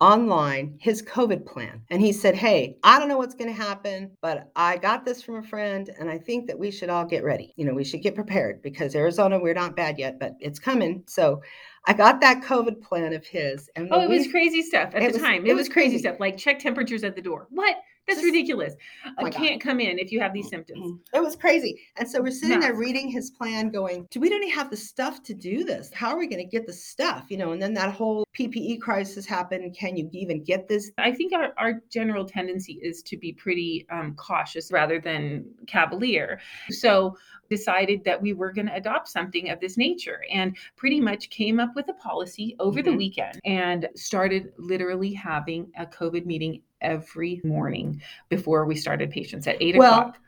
online 0.00 0.78
his 0.80 1.02
COVID 1.02 1.44
plan. 1.44 1.82
And 1.90 2.00
he 2.00 2.12
said, 2.12 2.36
Hey, 2.36 2.76
I 2.84 2.98
don't 2.98 3.08
know 3.08 3.18
what's 3.18 3.34
going 3.34 3.52
to 3.52 3.62
happen, 3.62 4.12
but 4.20 4.50
I 4.54 4.76
got 4.76 5.04
this 5.04 5.22
from 5.22 5.36
a 5.36 5.42
friend 5.42 5.90
and 5.98 6.08
I 6.08 6.18
think 6.18 6.46
that 6.46 6.58
we 6.58 6.70
should 6.70 6.88
all 6.88 7.04
get 7.04 7.24
ready. 7.24 7.52
You 7.56 7.64
know, 7.64 7.74
we 7.74 7.84
should 7.84 8.02
get 8.02 8.14
prepared 8.14 8.62
because 8.62 8.94
Arizona, 8.94 9.38
we're 9.40 9.54
not 9.54 9.74
bad 9.76 9.98
yet, 9.98 10.20
but 10.20 10.36
it's 10.40 10.60
coming. 10.60 11.02
So 11.08 11.42
I 11.88 11.94
got 11.94 12.20
that 12.20 12.42
COVID 12.42 12.82
plan 12.82 13.14
of 13.14 13.26
his. 13.26 13.70
And 13.74 13.88
oh, 13.90 14.02
it 14.02 14.10
was 14.10 14.28
crazy 14.30 14.62
stuff 14.62 14.90
at 14.94 15.00
the 15.00 15.12
was, 15.12 15.22
time. 15.22 15.46
It, 15.46 15.50
it 15.50 15.54
was, 15.54 15.62
was 15.62 15.68
crazy, 15.70 15.88
crazy 15.88 15.98
stuff, 16.00 16.20
like 16.20 16.36
check 16.36 16.58
temperatures 16.58 17.02
at 17.02 17.16
the 17.16 17.22
door. 17.22 17.48
What? 17.48 17.76
That's 18.08 18.24
ridiculous. 18.24 18.74
Oh 19.18 19.26
I 19.26 19.30
can't 19.30 19.62
God. 19.62 19.68
come 19.68 19.80
in 19.80 19.98
if 19.98 20.10
you 20.10 20.20
have 20.20 20.32
these 20.32 20.48
symptoms. 20.48 21.00
It 21.12 21.22
was 21.22 21.36
crazy. 21.36 21.80
And 21.96 22.08
so 22.08 22.20
we're 22.22 22.30
sitting 22.30 22.60
there 22.60 22.74
reading 22.74 23.08
his 23.08 23.30
plan, 23.30 23.70
going, 23.70 24.06
Do 24.10 24.20
we 24.20 24.28
don't 24.28 24.42
even 24.42 24.56
have 24.56 24.70
the 24.70 24.76
stuff 24.76 25.22
to 25.24 25.34
do 25.34 25.64
this? 25.64 25.92
How 25.92 26.10
are 26.10 26.18
we 26.18 26.26
going 26.26 26.42
to 26.42 26.48
get 26.48 26.66
the 26.66 26.72
stuff? 26.72 27.26
You 27.28 27.36
know, 27.36 27.52
and 27.52 27.60
then 27.60 27.74
that 27.74 27.92
whole 27.92 28.24
PPE 28.36 28.80
crisis 28.80 29.26
happened. 29.26 29.76
Can 29.76 29.96
you 29.96 30.08
even 30.12 30.42
get 30.42 30.68
this? 30.68 30.90
I 30.98 31.12
think 31.12 31.32
our, 31.32 31.52
our 31.58 31.82
general 31.90 32.24
tendency 32.24 32.78
is 32.82 33.02
to 33.02 33.16
be 33.16 33.32
pretty 33.32 33.86
um, 33.90 34.14
cautious 34.14 34.72
rather 34.72 35.00
than 35.00 35.44
cavalier. 35.66 36.40
So 36.70 37.16
decided 37.50 38.04
that 38.04 38.20
we 38.20 38.32
were 38.32 38.52
going 38.52 38.66
to 38.66 38.74
adopt 38.74 39.08
something 39.08 39.50
of 39.50 39.60
this 39.60 39.76
nature 39.76 40.22
and 40.30 40.56
pretty 40.76 41.00
much 41.00 41.30
came 41.30 41.58
up 41.58 41.74
with 41.74 41.88
a 41.88 41.94
policy 41.94 42.54
over 42.58 42.80
mm-hmm. 42.80 42.90
the 42.90 42.96
weekend 42.96 43.40
and 43.44 43.88
started 43.94 44.52
literally 44.58 45.12
having 45.12 45.70
a 45.78 45.86
COVID 45.86 46.26
meeting 46.26 46.60
every 46.80 47.40
morning 47.44 48.00
before 48.28 48.64
we 48.64 48.76
started 48.76 49.10
patients 49.10 49.46
at 49.46 49.56
eight 49.60 49.76
well, 49.76 50.00
o'clock. 50.00 50.18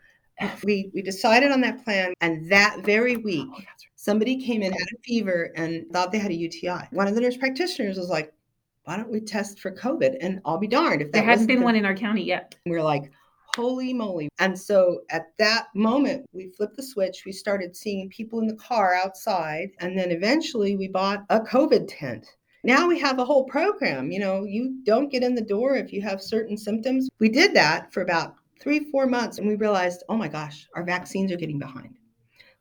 We 0.63 0.89
we 0.93 1.01
decided 1.01 1.51
on 1.51 1.61
that 1.61 1.83
plan, 1.83 2.13
and 2.21 2.49
that 2.51 2.83
very 2.83 3.15
oh, 3.15 3.19
week, 3.19 3.67
somebody 3.95 4.41
came 4.43 4.63
in 4.63 4.71
had 4.71 4.81
a 4.81 5.01
fever 5.03 5.51
and 5.55 5.85
thought 5.91 6.11
they 6.11 6.17
had 6.17 6.31
a 6.31 6.35
UTI. 6.35 6.87
One 6.91 7.07
of 7.07 7.15
the 7.15 7.21
nurse 7.21 7.37
practitioners 7.37 7.97
was 7.97 8.09
like, 8.09 8.33
"Why 8.85 8.97
don't 8.97 9.11
we 9.11 9.21
test 9.21 9.59
for 9.59 9.71
COVID?" 9.71 10.17
And 10.19 10.41
I'll 10.45 10.57
be 10.57 10.67
darned 10.67 11.01
if 11.01 11.11
there 11.11 11.23
hasn't 11.23 11.47
been 11.47 11.59
the, 11.59 11.65
one 11.65 11.75
in 11.75 11.85
our 11.85 11.95
county 11.95 12.23
yet. 12.23 12.55
We're 12.65 12.81
like, 12.81 13.11
holy 13.55 13.93
moly. 13.93 14.29
And 14.39 14.57
so 14.57 15.01
at 15.09 15.33
that 15.37 15.67
moment, 15.75 16.25
we 16.33 16.51
flipped 16.57 16.77
the 16.77 16.83
switch. 16.83 17.23
We 17.25 17.31
started 17.31 17.75
seeing 17.75 18.09
people 18.09 18.39
in 18.39 18.47
the 18.47 18.55
car 18.55 18.93
outside. 18.95 19.71
And 19.79 19.97
then 19.97 20.11
eventually 20.11 20.75
we 20.75 20.87
bought 20.87 21.25
a 21.29 21.39
COVID 21.39 21.87
tent. 21.87 22.25
Now 22.63 22.87
we 22.87 22.99
have 22.99 23.17
a 23.17 23.25
whole 23.25 23.45
program. 23.45 24.11
You 24.11 24.19
know, 24.19 24.43
you 24.43 24.81
don't 24.83 25.11
get 25.11 25.23
in 25.23 25.33
the 25.33 25.41
door 25.41 25.75
if 25.75 25.91
you 25.91 26.01
have 26.01 26.21
certain 26.21 26.55
symptoms. 26.57 27.09
We 27.19 27.27
did 27.27 27.55
that 27.55 27.91
for 27.91 28.01
about 28.01 28.35
three, 28.59 28.91
four 28.91 29.07
months, 29.07 29.39
and 29.39 29.47
we 29.47 29.55
realized, 29.55 30.03
oh 30.09 30.15
my 30.15 30.27
gosh, 30.27 30.67
our 30.75 30.83
vaccines 30.83 31.31
are 31.31 31.37
getting 31.37 31.57
behind. 31.57 31.97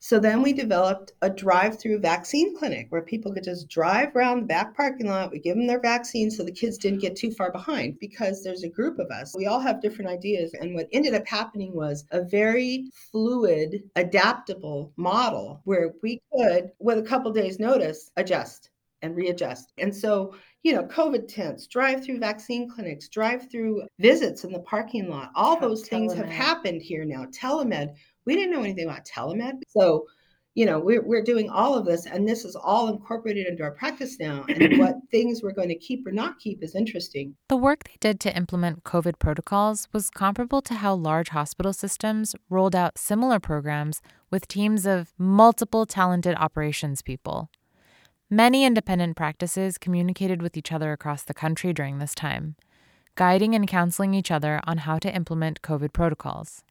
So 0.03 0.19
then 0.19 0.41
we 0.41 0.55
developed 0.55 1.13
a 1.21 1.29
drive 1.29 1.79
through 1.79 1.99
vaccine 1.99 2.57
clinic 2.57 2.87
where 2.89 3.03
people 3.03 3.35
could 3.35 3.45
just 3.45 3.69
drive 3.69 4.17
around 4.17 4.41
the 4.41 4.47
back 4.47 4.75
parking 4.75 5.09
lot. 5.09 5.31
We 5.31 5.39
give 5.39 5.57
them 5.57 5.67
their 5.67 5.83
vaccine 5.83 6.31
so 6.31 6.43
the 6.43 6.51
kids 6.51 6.79
didn't 6.79 7.03
get 7.03 7.17
too 7.17 7.31
far 7.33 7.53
behind 7.53 7.99
because 8.01 8.43
there's 8.43 8.65
a 8.65 8.71
group 8.71 8.99
of 8.99 9.11
us. 9.11 9.35
We 9.37 9.45
all 9.45 9.61
have 9.61 9.83
different 9.83 10.11
ideas. 10.11 10.55
And 10.59 10.75
what 10.75 10.89
ended 10.95 11.13
up 11.13 11.27
happening 11.27 11.75
was 11.75 12.07
a 12.13 12.23
very 12.23 12.91
fluid, 13.13 13.83
adaptable 13.95 14.95
model 14.97 15.61
where 15.65 15.93
we 16.03 16.23
could, 16.35 16.71
with 16.79 16.97
a 16.97 17.03
couple 17.03 17.31
days' 17.31 17.59
notice, 17.59 18.11
adjust 18.17 18.70
and 19.03 19.17
readjust. 19.17 19.73
And 19.79 19.95
so, 19.95 20.35
you 20.63 20.75
know, 20.75 20.85
COVID 20.85 21.29
tents, 21.29 21.67
drive 21.67 22.05
through 22.05 22.19
vaccine 22.19 22.69
clinics, 22.69 23.09
drive 23.09 23.51
through 23.51 23.83
visits 23.99 24.45
in 24.45 24.53
the 24.53 24.61
parking 24.61 25.09
lot, 25.09 25.31
all 25.35 25.59
those 25.59 25.89
things 25.89 26.15
have 26.15 26.29
happened 26.29 26.83
here 26.83 27.05
now. 27.05 27.27
Telemed, 27.27 27.95
we 28.27 28.35
didn't 28.35 28.53
know 28.53 28.63
anything 28.63 28.85
about 28.85 29.07
telemed. 29.07 29.61
So, 29.69 30.07
you 30.55 30.67
know, 30.67 30.81
we're, 30.81 31.03
we're 31.03 31.23
doing 31.23 31.49
all 31.49 31.77
of 31.77 31.87
this, 31.87 32.07
and 32.07 32.29
this 32.29 32.45
is 32.45 32.57
all 32.57 32.89
incorporated 32.89 33.47
into 33.47 33.63
our 33.63 33.71
practice 33.71 34.19
now. 34.19 34.45
And 34.49 34.79
what 34.79 34.97
things 35.11 35.43
we're 35.43 35.53
going 35.53 35.69
to 35.69 35.79
keep 35.79 36.07
or 36.07 36.13
not 36.13 36.39
keep 36.41 36.63
is 36.63 36.75
interesting. 36.75 37.37
The 37.49 37.57
work 37.57 37.85
they 37.85 37.97
did 38.01 38.21
to 38.21 38.37
implement 38.37 38.85
COVID 38.85 39.19
protocols 39.19 39.89
was 39.93 40.11
comparable 40.11 40.61
to 40.63 40.75
how 40.75 40.95
large 40.95 41.29
hospital 41.29 41.73
systems 41.73 42.35
rolled 42.49 42.75
out 42.75 42.99
similar 42.99 43.39
programs 43.39 44.03
with 44.31 44.49
teams 44.49 44.87
of 44.87 45.13
multiple 45.17 45.87
talented 45.87 46.37
operations 46.37 47.01
people. 47.01 47.51
Many 48.33 48.65
independent 48.65 49.17
practices 49.17 49.77
communicated 49.77 50.41
with 50.41 50.57
each 50.57 50.71
other 50.71 50.93
across 50.93 51.25
the 51.25 51.35
country 51.35 51.73
during 51.73 51.99
this 51.99 52.15
time, 52.15 52.55
guiding 53.17 53.57
and 53.57 53.67
counseling 53.67 54.15
each 54.15 54.31
other 54.31 54.61
on 54.69 54.79
how 54.79 55.01
to 55.01 55.13
implement 55.13 55.63
COVID 55.63 55.93
protocols. 55.93 56.63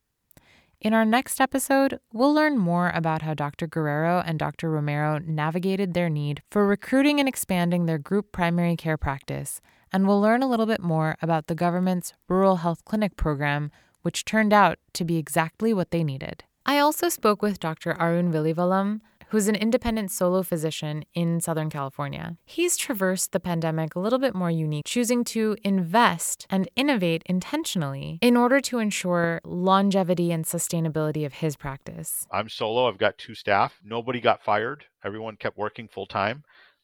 In 0.79 0.93
our 0.93 1.03
next 1.03 1.41
episode, 1.41 1.99
we'll 2.13 2.33
learn 2.33 2.57
more 2.57 2.93
about 2.95 3.23
how 3.23 3.33
Dr. 3.33 3.67
Guerrero 3.67 4.23
and 4.25 4.39
Dr. 4.39 4.71
Romero 4.71 5.19
navigated 5.19 5.93
their 5.93 6.09
need 6.09 6.41
for 6.49 6.65
recruiting 6.65 7.19
and 7.19 7.27
expanding 7.27 7.87
their 7.87 7.97
group 7.97 8.31
primary 8.31 8.77
care 8.77 8.95
practice, 8.95 9.59
and 9.91 10.07
we'll 10.07 10.21
learn 10.21 10.41
a 10.41 10.47
little 10.47 10.65
bit 10.65 10.81
more 10.81 11.17
about 11.21 11.47
the 11.47 11.55
government's 11.55 12.13
Rural 12.29 12.55
Health 12.55 12.85
Clinic 12.85 13.17
program, 13.17 13.69
which 14.01 14.23
turned 14.23 14.53
out 14.53 14.79
to 14.93 15.03
be 15.03 15.17
exactly 15.17 15.73
what 15.73 15.91
they 15.91 16.05
needed. 16.05 16.45
I 16.65 16.79
also 16.79 17.09
spoke 17.09 17.41
with 17.41 17.59
Dr. 17.59 17.99
Arun 17.99 18.31
Villivalam, 18.31 19.01
who's 19.29 19.47
an 19.47 19.55
independent 19.55 20.11
solo 20.11 20.43
physician 20.43 21.03
in 21.13 21.39
Southern 21.39 21.69
California. 21.69 22.37
He's 22.45 22.77
traversed 22.77 23.31
the 23.31 23.39
pandemic 23.39 23.95
a 23.95 23.99
little 23.99 24.19
bit 24.19 24.35
more 24.35 24.51
unique, 24.51 24.85
choosing 24.85 25.23
to 25.25 25.55
invest 25.63 26.47
and 26.49 26.69
innovate 26.75 27.23
intentionally 27.25 28.19
in 28.21 28.35
order 28.35 28.59
to 28.61 28.79
ensure 28.79 29.39
longevity 29.43 30.31
and 30.31 30.45
sustainability 30.45 31.25
of 31.25 31.33
his 31.33 31.55
practice. 31.55 32.27
I'm 32.31 32.49
solo, 32.49 32.87
I've 32.87 32.97
got 32.97 33.17
two 33.17 33.35
staff. 33.35 33.79
Nobody 33.83 34.19
got 34.19 34.43
fired, 34.43 34.85
everyone 35.03 35.35
kept 35.35 35.57
working 35.57 35.87
full 35.87 36.05
time. 36.05 36.43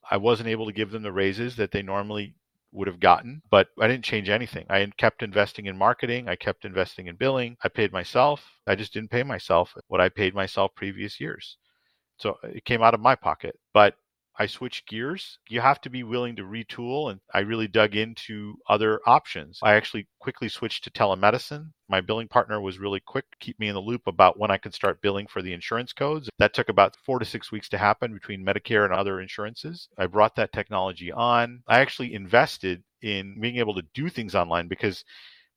I 0.10 0.18
wasn't 0.18 0.50
able 0.50 0.68
to 0.68 0.72
give 0.72 0.92
them 0.92 1.04
the 1.04 1.12
raises 1.12 1.56
that 1.56 1.72
they 1.72 1.82
normally 1.82 2.36
would 2.72 2.88
have 2.88 3.00
gotten, 3.00 3.42
but 3.50 3.70
I 3.80 3.88
didn't 3.88 4.06
change 4.06 4.30
anything. 4.30 4.66
I 4.70 4.86
kept 4.98 5.24
investing 5.24 5.66
in 5.66 5.78
marketing. 5.78 6.28
I 6.28 6.36
kept 6.36 6.66
investing 6.66 7.08
in 7.08 7.16
billing. 7.16 7.58
I 7.64 7.70
paid 7.70 7.92
myself. 7.92 8.44
I 8.68 8.76
just 8.76 8.94
didn't 8.94 9.12
pay 9.12 9.24
myself 9.24 9.74
what 9.88 10.02
I 10.02 10.10
paid 10.10 10.36
myself 10.36 10.76
previous 10.76 11.20
years. 11.20 11.58
So 12.18 12.38
uh, 12.44 12.48
it 12.50 12.66
came 12.66 12.82
out 12.82 12.94
of 12.94 13.00
my 13.00 13.16
pocket. 13.16 13.58
But 13.74 13.96
I 14.38 14.48
switched 14.48 14.90
gears. 14.90 15.40
You 15.48 15.62
have 15.62 15.80
to 15.82 15.90
be 15.90 16.04
willing 16.04 16.36
to 16.36 16.44
retool. 16.44 17.10
And 17.10 17.22
I 17.34 17.40
really 17.40 17.68
dug 17.68 17.96
into 17.96 18.56
other 18.68 19.00
options. 19.06 19.60
I 19.64 19.76
actually 19.76 20.08
quickly 20.20 20.50
switched 20.50 20.84
to 20.84 20.90
telemedicine. 20.90 21.72
My 21.88 22.02
billing 22.02 22.28
partner 22.28 22.60
was 22.60 22.78
really 22.78 23.00
quick 23.00 23.30
to 23.32 23.38
keep 23.40 23.60
me 23.60 23.70
in 23.70 23.76
the 23.76 23.82
loop 23.82 24.08
about 24.08 24.38
when 24.38 24.52
I 24.52 24.58
could 24.58 24.74
start 24.74 25.02
billing 25.02 25.28
for 25.28 25.42
the 25.42 25.54
insurance 25.54 25.94
codes. 25.94 26.30
That 26.38 26.54
took 26.54 26.68
about 26.68 26.98
four 27.06 27.20
to 27.20 27.26
six 27.26 27.52
weeks 27.52 27.70
to 27.70 27.78
happen 27.78 28.14
between 28.14 28.46
Medicare 28.46 28.84
and 28.84 28.94
other 28.94 29.22
insurances. 29.22 29.88
I 29.98 30.08
brought 30.08 30.36
that 30.36 30.52
technology 30.52 31.12
on. 31.12 31.62
I 31.68 31.80
actually 31.80 32.14
invested 32.14 32.84
in 33.02 33.40
being 33.40 33.58
able 33.58 33.76
to 33.76 33.84
do 33.94 34.10
things 34.10 34.36
online 34.36 34.68
because 34.68 35.06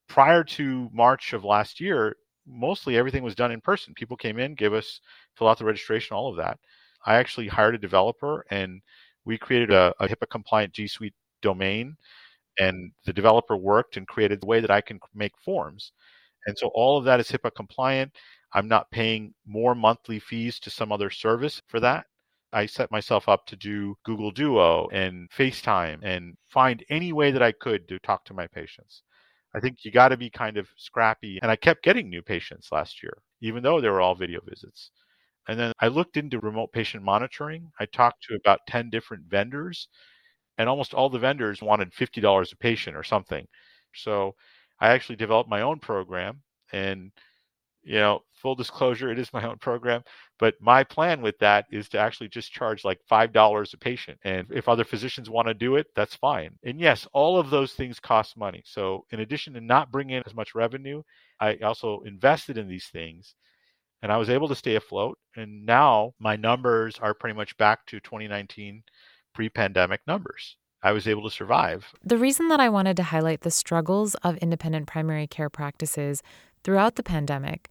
prior 0.08 0.44
to 0.44 0.88
March 0.92 1.32
of 1.32 1.44
last 1.44 1.80
year, 1.80 2.16
mostly 2.48 2.96
everything 2.96 3.22
was 3.22 3.34
done 3.34 3.52
in 3.52 3.60
person. 3.60 3.94
People 3.94 4.16
came 4.16 4.38
in, 4.38 4.54
gave 4.54 4.72
us 4.72 5.00
fill 5.36 5.48
out 5.48 5.58
the 5.58 5.64
registration, 5.64 6.16
all 6.16 6.30
of 6.30 6.36
that. 6.36 6.58
I 7.06 7.16
actually 7.16 7.48
hired 7.48 7.74
a 7.74 7.78
developer 7.78 8.44
and 8.50 8.80
we 9.24 9.38
created 9.38 9.70
a, 9.70 9.94
a 10.00 10.08
HIPAA 10.08 10.28
compliant 10.30 10.72
G 10.72 10.86
Suite 10.88 11.14
domain. 11.42 11.96
And 12.58 12.92
the 13.06 13.12
developer 13.12 13.56
worked 13.56 13.96
and 13.96 14.06
created 14.08 14.40
the 14.40 14.46
way 14.46 14.60
that 14.60 14.70
I 14.70 14.80
can 14.80 15.00
make 15.14 15.38
forms. 15.38 15.92
And 16.46 16.58
so 16.58 16.70
all 16.74 16.98
of 16.98 17.04
that 17.04 17.20
is 17.20 17.30
HIPAA 17.30 17.54
compliant. 17.54 18.12
I'm 18.52 18.68
not 18.68 18.90
paying 18.90 19.34
more 19.46 19.74
monthly 19.74 20.18
fees 20.18 20.58
to 20.60 20.70
some 20.70 20.92
other 20.92 21.10
service 21.10 21.62
for 21.68 21.80
that. 21.80 22.06
I 22.52 22.66
set 22.66 22.90
myself 22.90 23.28
up 23.28 23.46
to 23.46 23.56
do 23.56 23.96
Google 24.04 24.30
Duo 24.30 24.88
and 24.88 25.30
FaceTime 25.30 26.00
and 26.02 26.36
find 26.48 26.84
any 26.88 27.12
way 27.12 27.30
that 27.30 27.42
I 27.42 27.52
could 27.52 27.86
to 27.88 27.98
talk 27.98 28.24
to 28.24 28.34
my 28.34 28.46
patients. 28.46 29.02
I 29.58 29.60
think 29.60 29.84
you 29.84 29.90
got 29.92 30.10
to 30.10 30.16
be 30.16 30.30
kind 30.30 30.56
of 30.56 30.68
scrappy. 30.76 31.40
And 31.42 31.50
I 31.50 31.56
kept 31.56 31.82
getting 31.84 32.08
new 32.08 32.22
patients 32.22 32.70
last 32.72 33.02
year, 33.02 33.18
even 33.42 33.62
though 33.62 33.80
they 33.80 33.88
were 33.90 34.00
all 34.00 34.14
video 34.14 34.40
visits. 34.48 34.92
And 35.48 35.58
then 35.58 35.72
I 35.80 35.88
looked 35.88 36.16
into 36.16 36.40
remote 36.40 36.72
patient 36.72 37.04
monitoring. 37.04 37.70
I 37.80 37.86
talked 37.86 38.22
to 38.24 38.36
about 38.36 38.60
10 38.68 38.90
different 38.90 39.24
vendors, 39.28 39.88
and 40.58 40.68
almost 40.68 40.94
all 40.94 41.10
the 41.10 41.18
vendors 41.18 41.62
wanted 41.62 41.92
$50 41.94 42.52
a 42.52 42.56
patient 42.58 42.96
or 42.96 43.04
something. 43.04 43.46
So 43.94 44.34
I 44.80 44.90
actually 44.90 45.16
developed 45.16 45.50
my 45.50 45.62
own 45.62 45.80
program. 45.80 46.42
And, 46.72 47.12
you 47.88 47.98
know, 47.98 48.20
full 48.34 48.54
disclosure, 48.54 49.10
it 49.10 49.18
is 49.18 49.32
my 49.32 49.48
own 49.48 49.56
program. 49.58 50.02
But 50.38 50.54
my 50.60 50.84
plan 50.84 51.22
with 51.22 51.38
that 51.38 51.64
is 51.70 51.88
to 51.88 51.98
actually 51.98 52.28
just 52.28 52.52
charge 52.52 52.84
like 52.84 53.00
$5 53.10 53.74
a 53.74 53.76
patient. 53.78 54.18
And 54.24 54.46
if 54.50 54.68
other 54.68 54.84
physicians 54.84 55.30
want 55.30 55.48
to 55.48 55.54
do 55.54 55.76
it, 55.76 55.86
that's 55.96 56.14
fine. 56.14 56.50
And 56.64 56.78
yes, 56.78 57.08
all 57.14 57.38
of 57.38 57.48
those 57.48 57.72
things 57.72 57.98
cost 57.98 58.36
money. 58.36 58.62
So 58.66 59.06
in 59.10 59.20
addition 59.20 59.54
to 59.54 59.62
not 59.62 59.90
bringing 59.90 60.16
in 60.16 60.22
as 60.26 60.34
much 60.34 60.54
revenue, 60.54 61.02
I 61.40 61.56
also 61.56 62.02
invested 62.04 62.58
in 62.58 62.68
these 62.68 62.88
things 62.88 63.34
and 64.02 64.12
I 64.12 64.18
was 64.18 64.28
able 64.28 64.48
to 64.48 64.54
stay 64.54 64.76
afloat. 64.76 65.18
And 65.36 65.64
now 65.64 66.12
my 66.18 66.36
numbers 66.36 66.98
are 67.00 67.14
pretty 67.14 67.36
much 67.36 67.56
back 67.56 67.86
to 67.86 68.00
2019 68.00 68.82
pre 69.34 69.48
pandemic 69.48 70.02
numbers. 70.06 70.56
I 70.82 70.92
was 70.92 71.08
able 71.08 71.24
to 71.24 71.34
survive. 71.34 71.92
The 72.04 72.18
reason 72.18 72.48
that 72.48 72.60
I 72.60 72.68
wanted 72.68 72.96
to 72.98 73.02
highlight 73.02 73.40
the 73.40 73.50
struggles 73.50 74.14
of 74.16 74.36
independent 74.36 74.86
primary 74.86 75.26
care 75.26 75.50
practices 75.50 76.22
throughout 76.68 76.96
the 76.96 77.02
pandemic 77.02 77.70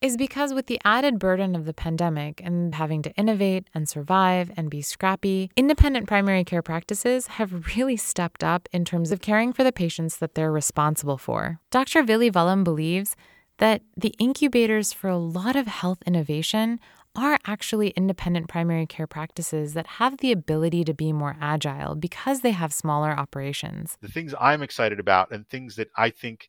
is 0.00 0.16
because 0.16 0.54
with 0.54 0.66
the 0.66 0.80
added 0.84 1.18
burden 1.18 1.56
of 1.56 1.64
the 1.64 1.74
pandemic 1.74 2.40
and 2.44 2.76
having 2.76 3.02
to 3.02 3.10
innovate 3.16 3.66
and 3.74 3.88
survive 3.88 4.52
and 4.56 4.70
be 4.70 4.80
scrappy, 4.80 5.50
independent 5.56 6.06
primary 6.06 6.44
care 6.44 6.62
practices 6.62 7.26
have 7.26 7.74
really 7.74 7.96
stepped 7.96 8.44
up 8.44 8.68
in 8.72 8.84
terms 8.84 9.10
of 9.10 9.20
caring 9.20 9.52
for 9.52 9.64
the 9.64 9.72
patients 9.72 10.18
that 10.18 10.36
they're 10.36 10.52
responsible 10.52 11.18
for. 11.18 11.58
Dr. 11.72 12.04
Villivalam 12.04 12.62
believes 12.62 13.16
that 13.58 13.82
the 13.96 14.14
incubators 14.20 14.92
for 14.92 15.08
a 15.08 15.18
lot 15.18 15.56
of 15.56 15.66
health 15.66 15.98
innovation 16.06 16.78
are 17.16 17.40
actually 17.46 17.88
independent 17.96 18.46
primary 18.46 18.86
care 18.86 19.08
practices 19.08 19.74
that 19.74 19.88
have 19.98 20.18
the 20.18 20.30
ability 20.30 20.84
to 20.84 20.94
be 20.94 21.12
more 21.12 21.36
agile 21.40 21.96
because 21.96 22.42
they 22.42 22.52
have 22.52 22.72
smaller 22.72 23.10
operations. 23.10 23.98
The 24.02 24.08
things 24.08 24.36
I'm 24.40 24.62
excited 24.62 25.00
about 25.00 25.32
and 25.32 25.48
things 25.48 25.74
that 25.74 25.88
I 25.96 26.10
think 26.10 26.48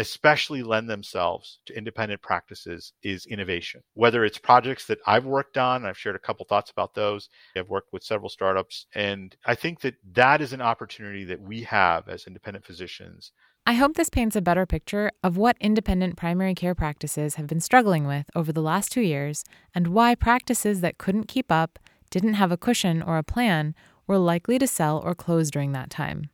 especially 0.00 0.62
lend 0.62 0.88
themselves 0.88 1.58
to 1.66 1.76
independent 1.76 2.22
practices 2.22 2.94
is 3.02 3.26
innovation. 3.26 3.82
Whether 3.92 4.24
it's 4.24 4.38
projects 4.38 4.86
that 4.86 4.98
I've 5.06 5.26
worked 5.26 5.58
on, 5.58 5.84
I've 5.84 5.98
shared 5.98 6.16
a 6.16 6.20
couple 6.20 6.46
thoughts 6.46 6.70
about 6.70 6.94
those. 6.94 7.28
I've 7.54 7.68
worked 7.68 7.92
with 7.92 8.02
several 8.02 8.30
startups 8.30 8.86
and 8.94 9.36
I 9.44 9.54
think 9.54 9.82
that 9.82 9.96
that 10.14 10.40
is 10.40 10.54
an 10.54 10.62
opportunity 10.62 11.24
that 11.24 11.42
we 11.42 11.62
have 11.64 12.08
as 12.08 12.26
independent 12.26 12.64
physicians 12.64 13.32
I 13.66 13.74
hope 13.74 13.94
this 13.94 14.08
paints 14.08 14.34
a 14.34 14.40
better 14.40 14.64
picture 14.64 15.12
of 15.22 15.36
what 15.36 15.56
independent 15.60 16.16
primary 16.16 16.54
care 16.54 16.74
practices 16.74 17.34
have 17.34 17.46
been 17.46 17.60
struggling 17.60 18.06
with 18.06 18.24
over 18.34 18.52
the 18.52 18.62
last 18.62 18.90
two 18.90 19.02
years 19.02 19.44
and 19.74 19.88
why 19.88 20.14
practices 20.14 20.80
that 20.80 20.98
couldn't 20.98 21.28
keep 21.28 21.52
up, 21.52 21.78
didn't 22.10 22.34
have 22.34 22.50
a 22.50 22.56
cushion 22.56 23.02
or 23.02 23.18
a 23.18 23.22
plan, 23.22 23.74
were 24.06 24.18
likely 24.18 24.58
to 24.58 24.66
sell 24.66 24.98
or 24.98 25.14
close 25.14 25.50
during 25.50 25.72
that 25.72 25.90
time. 25.90 26.30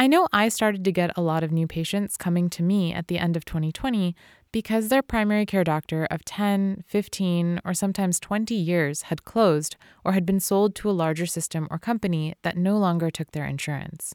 I 0.00 0.06
know 0.06 0.28
I 0.32 0.48
started 0.48 0.84
to 0.84 0.92
get 0.92 1.10
a 1.16 1.20
lot 1.20 1.42
of 1.42 1.50
new 1.50 1.66
patients 1.66 2.16
coming 2.16 2.48
to 2.50 2.62
me 2.62 2.94
at 2.94 3.08
the 3.08 3.18
end 3.18 3.36
of 3.36 3.44
2020 3.44 4.14
because 4.52 4.88
their 4.88 5.02
primary 5.02 5.44
care 5.44 5.64
doctor 5.64 6.06
of 6.08 6.24
10, 6.24 6.84
15, 6.86 7.60
or 7.64 7.74
sometimes 7.74 8.20
20 8.20 8.54
years 8.54 9.02
had 9.02 9.24
closed 9.24 9.74
or 10.04 10.12
had 10.12 10.24
been 10.24 10.38
sold 10.38 10.76
to 10.76 10.88
a 10.88 10.92
larger 10.92 11.26
system 11.26 11.66
or 11.68 11.80
company 11.80 12.36
that 12.42 12.56
no 12.56 12.78
longer 12.78 13.10
took 13.10 13.32
their 13.32 13.44
insurance. 13.44 14.14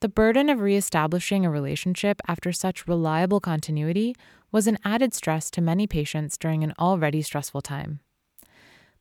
The 0.00 0.08
burden 0.08 0.48
of 0.48 0.60
reestablishing 0.60 1.46
a 1.46 1.50
relationship 1.50 2.20
after 2.26 2.50
such 2.50 2.88
reliable 2.88 3.38
continuity 3.38 4.12
was 4.50 4.66
an 4.66 4.76
added 4.84 5.14
stress 5.14 5.52
to 5.52 5.60
many 5.60 5.86
patients 5.86 6.36
during 6.36 6.64
an 6.64 6.74
already 6.80 7.22
stressful 7.22 7.62
time. 7.62 8.00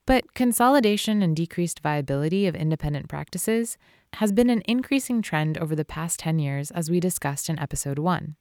But 0.08 0.36
consolidation 0.36 1.24
and 1.24 1.36
decreased 1.36 1.80
viability 1.80 2.46
of 2.46 2.56
independent 2.56 3.10
practices 3.10 3.78
has 4.14 4.32
been 4.32 4.52
an 4.52 4.62
increasing 4.66 5.22
trend 5.22 5.58
over 5.58 5.76
the 5.76 5.84
past 5.84 6.20
10 6.20 6.38
years, 6.38 6.70
as 6.72 6.92
we 6.92 7.00
discussed 7.00 7.50
in 7.50 7.58
episode 7.58 7.98
1. 7.98 8.36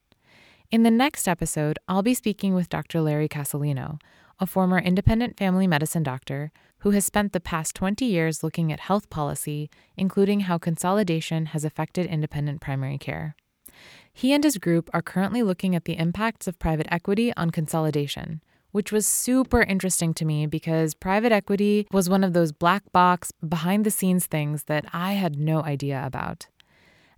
In 0.70 0.82
the 0.82 0.90
next 0.90 1.26
episode, 1.26 1.78
I'll 1.88 2.02
be 2.02 2.14
speaking 2.14 2.54
with 2.54 2.68
Dr. 2.68 3.00
Larry 3.00 3.28
Casalino, 3.28 3.98
a 4.38 4.46
former 4.46 4.78
independent 4.78 5.38
family 5.38 5.66
medicine 5.66 6.02
doctor 6.02 6.52
who 6.78 6.90
has 6.90 7.06
spent 7.06 7.32
the 7.32 7.40
past 7.40 7.74
20 7.76 8.04
years 8.04 8.42
looking 8.42 8.70
at 8.70 8.80
health 8.80 9.08
policy, 9.08 9.70
including 9.96 10.40
how 10.40 10.58
consolidation 10.58 11.46
has 11.46 11.64
affected 11.64 12.04
independent 12.06 12.60
primary 12.60 12.98
care. 12.98 13.36
He 14.12 14.32
and 14.32 14.44
his 14.44 14.58
group 14.58 14.90
are 14.92 15.02
currently 15.02 15.42
looking 15.42 15.74
at 15.74 15.86
the 15.86 15.96
impacts 15.96 16.46
of 16.46 16.58
private 16.58 16.86
equity 16.90 17.32
on 17.36 17.50
consolidation, 17.50 18.42
which 18.74 18.90
was 18.90 19.06
super 19.06 19.62
interesting 19.62 20.12
to 20.12 20.24
me 20.24 20.46
because 20.46 20.94
private 20.94 21.30
equity 21.30 21.86
was 21.92 22.10
one 22.10 22.24
of 22.24 22.32
those 22.32 22.50
black 22.50 22.82
box, 22.90 23.30
behind 23.48 23.86
the 23.86 23.90
scenes 23.90 24.26
things 24.26 24.64
that 24.64 24.84
I 24.92 25.12
had 25.12 25.38
no 25.38 25.62
idea 25.62 26.02
about. 26.04 26.48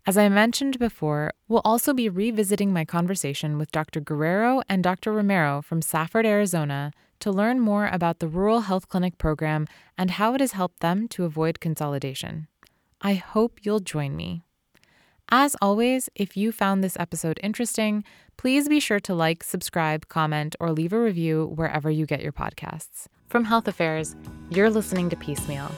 As 0.07 0.19
I 0.19 0.29
mentioned 0.29 0.79
before, 0.79 1.33
we'll 1.49 1.63
also 1.65 1.95
be 1.95 2.11
revisiting 2.11 2.75
my 2.75 2.85
conversation 2.85 3.57
with 3.57 3.73
Dr. 3.73 4.01
Guerrero 4.01 4.61
and 4.69 4.85
Dr. 4.85 5.15
Romero 5.15 5.63
from 5.63 5.81
Safford, 5.81 6.27
Arizona, 6.27 6.93
to 7.21 7.33
learn 7.33 7.59
more 7.59 7.89
about 7.91 8.19
the 8.19 8.29
Rural 8.29 8.61
Health 8.61 8.91
Clinic 8.91 9.17
program 9.17 9.67
and 9.97 10.11
how 10.11 10.35
it 10.35 10.41
has 10.41 10.53
helped 10.53 10.81
them 10.81 11.09
to 11.09 11.25
avoid 11.25 11.59
consolidation. 11.59 12.49
I 13.01 13.15
hope 13.15 13.61
you'll 13.63 13.81
join 13.81 14.15
me. 14.15 14.46
As 15.31 15.57
always, 15.61 16.09
if 16.15 16.37
you 16.37 16.53
found 16.53 16.85
this 16.85 16.97
episode 17.01 17.41
interesting, 17.43 18.05
please 18.37 18.69
be 18.69 18.79
sure 18.79 19.01
to 19.01 19.13
like, 19.13 19.43
subscribe, 19.43 20.07
comment, 20.09 20.55
or 20.61 20.71
leave 20.71 20.93
a 20.93 21.01
review 21.01 21.53
wherever 21.57 21.91
you 21.91 22.07
get 22.07 22.23
your 22.23 22.31
podcasts. 22.31 23.07
From 23.29 23.45
Health 23.45 23.67
Affairs, 23.67 24.15
you're 24.51 24.71
listening 24.71 25.11
to 25.11 25.17
Piecemeal. 25.17 25.73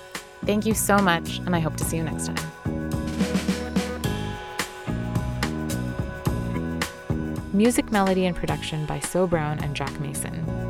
Thank 0.45 0.67
you 0.67 0.75
so 0.75 0.99
much, 0.99 1.39
and 1.39 1.57
I 1.57 1.61
hope 1.61 1.77
to 1.79 1.85
see 1.85 1.97
you 1.97 2.03
next 2.03 2.27
time. 2.27 2.37
Music, 7.55 7.91
melody, 7.91 8.27
and 8.27 8.37
production 8.37 8.85
by 8.85 9.01
So 9.01 9.27
Brown 9.27 9.61
and 9.61 9.75
Jack 9.75 9.99
Mason. 9.99 10.68